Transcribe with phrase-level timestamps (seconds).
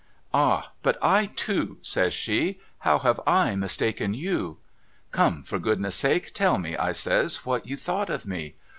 [0.33, 3.19] 'Ah but I too' says she 'how have
[3.57, 4.57] / mistaken yon
[5.11, 8.55] .'''Come for goodness' sake tell me' I says 'what you thought of me